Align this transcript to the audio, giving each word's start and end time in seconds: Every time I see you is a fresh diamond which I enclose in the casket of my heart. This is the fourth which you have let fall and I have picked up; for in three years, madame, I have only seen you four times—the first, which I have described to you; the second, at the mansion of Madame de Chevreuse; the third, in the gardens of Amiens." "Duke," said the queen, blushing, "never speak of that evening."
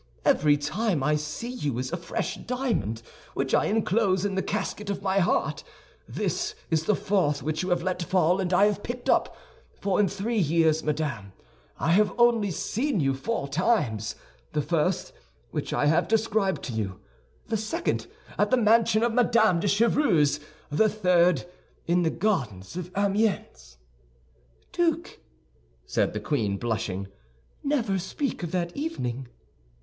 Every 0.25 0.57
time 0.57 1.03
I 1.03 1.15
see 1.15 1.51
you 1.51 1.77
is 1.77 1.91
a 1.91 1.95
fresh 1.95 2.33
diamond 2.37 3.03
which 3.35 3.53
I 3.53 3.65
enclose 3.65 4.25
in 4.25 4.33
the 4.33 4.41
casket 4.41 4.89
of 4.89 5.03
my 5.03 5.19
heart. 5.19 5.63
This 6.07 6.55
is 6.71 6.85
the 6.85 6.95
fourth 6.95 7.43
which 7.43 7.61
you 7.61 7.69
have 7.69 7.83
let 7.83 8.01
fall 8.01 8.41
and 8.41 8.51
I 8.51 8.65
have 8.65 8.81
picked 8.81 9.11
up; 9.11 9.37
for 9.79 9.99
in 9.99 10.07
three 10.07 10.39
years, 10.39 10.81
madame, 10.83 11.33
I 11.79 11.91
have 11.91 12.13
only 12.17 12.49
seen 12.49 12.99
you 12.99 13.13
four 13.13 13.47
times—the 13.47 14.61
first, 14.63 15.13
which 15.51 15.71
I 15.71 15.85
have 15.85 16.07
described 16.07 16.63
to 16.63 16.73
you; 16.73 16.99
the 17.49 17.55
second, 17.55 18.07
at 18.39 18.49
the 18.49 18.57
mansion 18.57 19.03
of 19.03 19.13
Madame 19.13 19.59
de 19.59 19.67
Chevreuse; 19.67 20.39
the 20.71 20.89
third, 20.89 21.45
in 21.85 22.01
the 22.01 22.09
gardens 22.09 22.75
of 22.75 22.89
Amiens." 22.97 23.77
"Duke," 24.71 25.19
said 25.85 26.13
the 26.13 26.19
queen, 26.19 26.57
blushing, 26.57 27.07
"never 27.63 27.99
speak 27.99 28.41
of 28.41 28.49
that 28.49 28.75
evening." 28.75 29.27